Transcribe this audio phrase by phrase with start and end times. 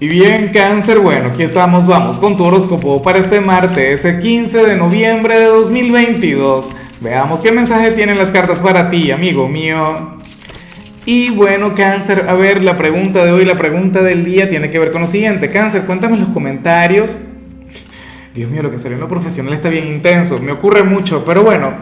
[0.00, 4.64] Y bien, cáncer, bueno, aquí estamos, vamos con tu horóscopo para este martes, ese 15
[4.64, 6.68] de noviembre de 2022.
[7.00, 10.16] Veamos qué mensaje tienen las cartas para ti, amigo mío.
[11.04, 14.78] Y bueno, cáncer, a ver, la pregunta de hoy, la pregunta del día tiene que
[14.78, 15.48] ver con lo siguiente.
[15.48, 17.18] Cáncer, cuéntame en los comentarios.
[18.36, 21.42] Dios mío, lo que salió en lo profesional está bien intenso, me ocurre mucho, pero
[21.42, 21.72] bueno.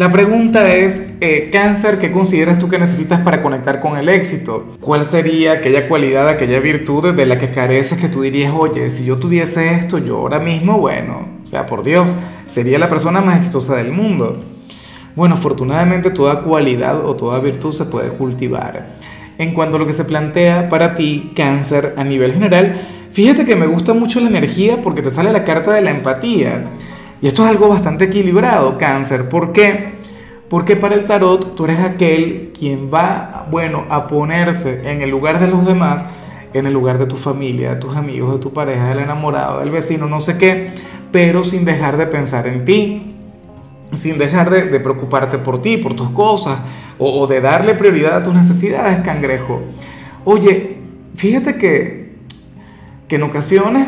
[0.00, 4.76] La pregunta es, eh, cáncer, ¿qué consideras tú que necesitas para conectar con el éxito?
[4.80, 9.04] ¿Cuál sería aquella cualidad, aquella virtud de la que careces que tú dirías, oye, si
[9.04, 12.08] yo tuviese esto, yo ahora mismo, bueno, o sea, por Dios,
[12.46, 14.42] sería la persona más exitosa del mundo?
[15.16, 18.96] Bueno, afortunadamente toda cualidad o toda virtud se puede cultivar.
[19.36, 22.80] En cuanto a lo que se plantea para ti, cáncer, a nivel general,
[23.12, 26.70] fíjate que me gusta mucho la energía porque te sale la carta de la empatía.
[27.22, 29.28] Y esto es algo bastante equilibrado, cáncer.
[29.28, 30.00] ¿Por qué?
[30.48, 35.38] Porque para el tarot tú eres aquel quien va, bueno, a ponerse en el lugar
[35.38, 36.04] de los demás,
[36.54, 39.70] en el lugar de tu familia, de tus amigos, de tu pareja, del enamorado, del
[39.70, 40.66] vecino, no sé qué,
[41.12, 43.14] pero sin dejar de pensar en ti,
[43.94, 46.58] sin dejar de, preocuparte por ti, por tus cosas,
[46.98, 49.60] o, o de darle prioridad a tus necesidades, cangrejo.
[50.24, 50.78] Oye,
[51.14, 52.16] fíjate que,
[53.06, 53.86] que en ocasiones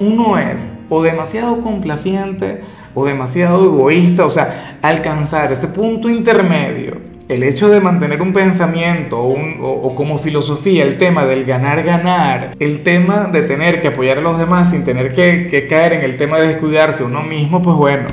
[0.00, 2.62] uno es o demasiado complaciente
[2.94, 6.96] o demasiado egoísta, o sea, alcanzar ese punto intermedio,
[7.28, 13.28] el hecho de mantener un pensamiento o, como filosofía el tema del ganar-ganar, el tema
[13.30, 16.38] de tener que apoyar a los demás sin tener que, que caer en el tema
[16.38, 18.06] de descuidarse uno mismo, pues bueno,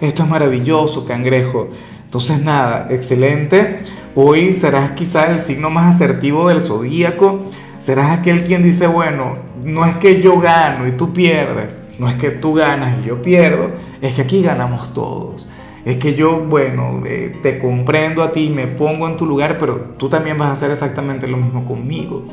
[0.00, 1.70] esto es maravilloso, cangrejo.
[2.04, 3.80] Entonces nada, excelente.
[4.14, 7.46] Hoy serás quizás el signo más asertivo del zodíaco
[7.82, 12.14] serás aquel quien dice, bueno, no es que yo gano y tú pierdes, no es
[12.16, 15.48] que tú ganas y yo pierdo, es que aquí ganamos todos.
[15.84, 19.94] Es que yo, bueno, eh, te comprendo a ti, me pongo en tu lugar, pero
[19.98, 22.24] tú también vas a hacer exactamente lo mismo conmigo.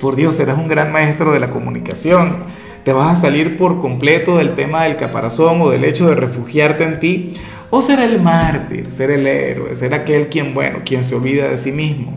[0.00, 2.38] Por Dios, serás un gran maestro de la comunicación.
[2.82, 6.82] Te vas a salir por completo del tema del caparazón o del hecho de refugiarte
[6.82, 7.34] en ti.
[7.70, 11.56] O ser el mártir, ser el héroe, ser aquel quien, bueno, quien se olvida de
[11.56, 12.16] sí mismo.